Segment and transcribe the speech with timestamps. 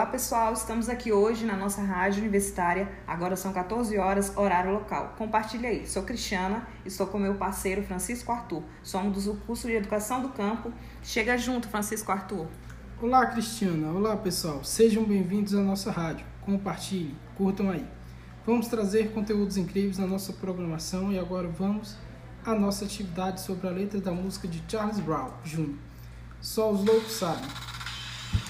[0.00, 2.90] Olá pessoal, estamos aqui hoje na nossa rádio universitária.
[3.06, 5.14] Agora são 14 horas, horário local.
[5.18, 5.86] Compartilhe aí.
[5.86, 8.62] Sou Cristiana, estou com meu parceiro Francisco Arthur.
[8.82, 10.72] Somos do curso de Educação do Campo.
[11.02, 12.46] Chega junto, Francisco Arthur.
[13.02, 13.92] Olá, Cristiana.
[13.92, 14.64] Olá, pessoal.
[14.64, 16.24] Sejam bem-vindos à nossa rádio.
[16.46, 17.86] Compartilhem, curtam aí.
[18.46, 21.98] Vamos trazer conteúdos incríveis na nossa programação e agora vamos
[22.42, 25.74] à nossa atividade sobre a letra da música de Charles Brown Jr.
[26.40, 27.69] Só os loucos sabem.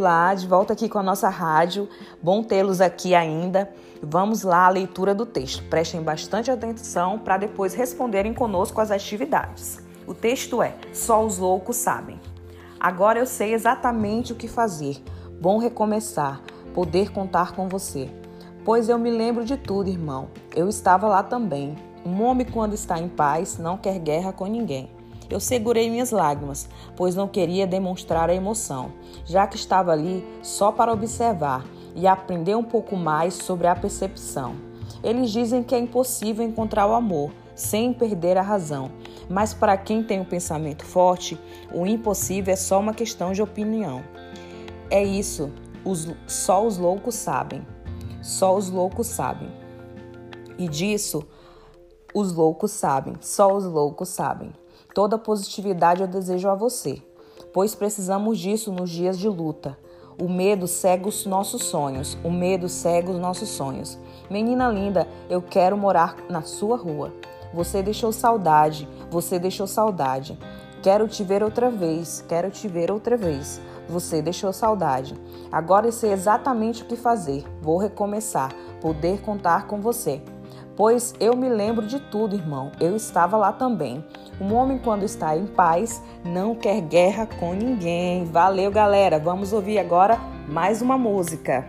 [0.00, 1.86] Olá, de volta aqui com a nossa rádio.
[2.22, 3.70] Bom tê-los aqui ainda.
[4.02, 5.62] Vamos lá à leitura do texto.
[5.68, 9.78] Prestem bastante atenção para depois responderem conosco as atividades.
[10.06, 12.18] O texto é: Só os loucos sabem.
[12.80, 14.96] Agora eu sei exatamente o que fazer.
[15.38, 16.40] Bom recomeçar,
[16.72, 18.08] poder contar com você.
[18.64, 20.28] Pois eu me lembro de tudo, irmão.
[20.56, 21.76] Eu estava lá também.
[22.06, 24.90] Um homem, quando está em paz, não quer guerra com ninguém.
[25.30, 28.92] Eu segurei minhas lágrimas, pois não queria demonstrar a emoção,
[29.24, 31.64] já que estava ali só para observar
[31.94, 34.56] e aprender um pouco mais sobre a percepção.
[35.04, 38.90] Eles dizem que é impossível encontrar o amor sem perder a razão,
[39.28, 41.38] mas para quem tem um pensamento forte,
[41.72, 44.02] o impossível é só uma questão de opinião.
[44.90, 45.52] É isso,
[45.84, 47.64] os, só os loucos sabem.
[48.22, 49.48] Só os loucos sabem.
[50.58, 51.22] E disso,
[52.12, 54.52] os loucos sabem, só os loucos sabem.
[54.94, 57.00] Toda positividade eu desejo a você,
[57.52, 59.78] pois precisamos disso nos dias de luta.
[60.20, 63.98] O medo cega os nossos sonhos, o medo cega os nossos sonhos.
[64.28, 67.12] Menina linda, eu quero morar na sua rua.
[67.54, 70.38] Você deixou saudade, você deixou saudade.
[70.82, 73.60] Quero te ver outra vez, quero te ver outra vez.
[73.88, 75.14] Você deixou saudade.
[75.50, 77.44] Agora eu sei exatamente o que fazer.
[77.62, 80.22] Vou recomeçar, poder contar com você.
[80.80, 82.72] Pois eu me lembro de tudo, irmão.
[82.80, 84.02] Eu estava lá também.
[84.40, 88.24] Um homem, quando está em paz, não quer guerra com ninguém.
[88.24, 89.18] Valeu, galera.
[89.18, 91.68] Vamos ouvir agora mais uma música.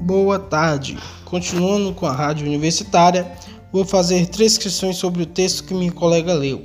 [0.00, 0.98] Boa tarde.
[1.24, 3.30] Continuando com a rádio universitária,
[3.72, 6.60] vou fazer três questões sobre o texto que minha colega leu.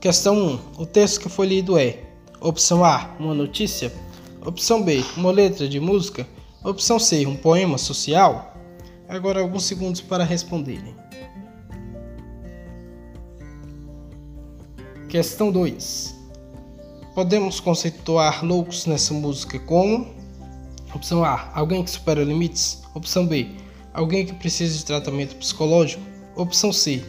[0.00, 0.34] Questão
[0.76, 0.82] 1.
[0.82, 2.07] O texto que foi lido é:
[2.40, 3.92] Opção A, uma notícia.
[4.46, 6.24] Opção B, uma letra de música.
[6.62, 8.54] Opção C, um poema social?
[9.08, 10.94] Agora alguns segundos para responderem.
[15.08, 16.14] Questão 2.
[17.12, 20.06] Podemos conceituar loucos nessa música como?
[20.94, 22.82] Opção A, alguém que supera limites.
[22.94, 23.48] Opção B,
[23.92, 26.02] alguém que precisa de tratamento psicológico.
[26.36, 27.02] Opção C,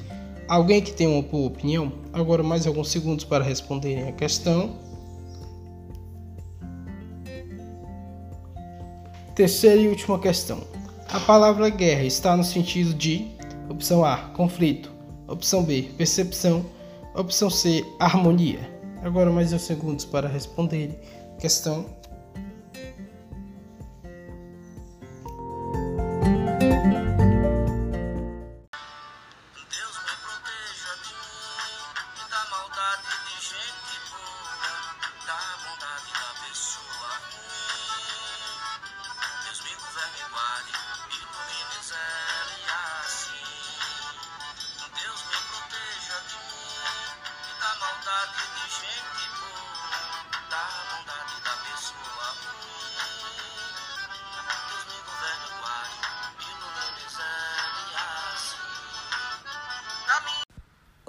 [0.48, 1.94] alguém que tem uma boa opinião.
[2.12, 4.89] Agora mais alguns segundos para responderem a questão.
[9.40, 10.60] Terceira e última questão.
[11.08, 13.26] A palavra guerra está no sentido de
[13.70, 14.92] opção A, conflito,
[15.30, 16.66] opção B, percepção,
[17.16, 18.60] opção C, harmonia.
[19.02, 21.00] Agora mais uns segundos para responder.
[21.40, 21.86] Questão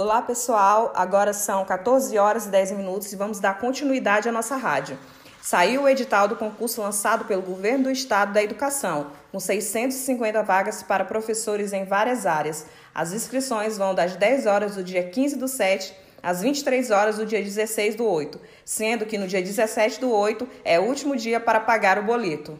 [0.00, 4.56] Olá pessoal, agora são 14 horas e 10 minutos e vamos dar continuidade à nossa
[4.56, 4.98] rádio.
[5.42, 10.82] Saiu o edital do concurso lançado pelo Governo do Estado da Educação, com 650 vagas
[10.82, 12.64] para professores em várias áreas.
[12.94, 17.26] As inscrições vão das 10 horas do dia 15 do 7 às 23 horas do
[17.26, 21.38] dia 16 do 8, sendo que no dia 17 do 8 é o último dia
[21.38, 22.58] para pagar o boleto.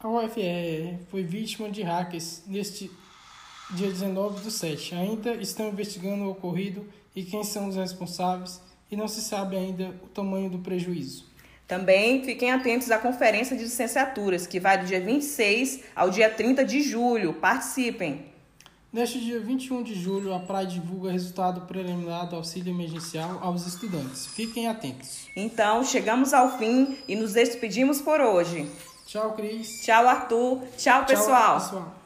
[0.00, 2.90] A UFR foi vítima de hackers neste
[3.72, 4.94] dia 19 do 7.
[4.94, 9.94] Ainda estão investigando o ocorrido e quem são os responsáveis e não se sabe ainda
[10.02, 11.30] o tamanho do prejuízo.
[11.66, 16.64] Também fiquem atentos à conferência de licenciaturas, que vai do dia 26 ao dia 30
[16.64, 17.34] de julho.
[17.34, 18.28] Participem!
[18.92, 24.26] Neste dia 21 de julho, a Praia divulga resultado preliminar do auxílio emergencial aos estudantes.
[24.26, 25.28] Fiquem atentos.
[25.36, 28.68] Então, chegamos ao fim e nos despedimos por hoje.
[29.06, 29.82] Tchau, Cris.
[29.82, 30.62] Tchau, Arthur.
[30.76, 31.60] Tchau, pessoal.
[31.60, 31.99] Tchau, pessoal.